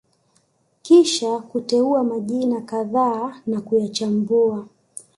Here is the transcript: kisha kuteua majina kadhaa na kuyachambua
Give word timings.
kisha 0.81 1.39
kuteua 1.39 2.03
majina 2.03 2.61
kadhaa 2.61 3.35
na 3.47 3.61
kuyachambua 3.61 4.67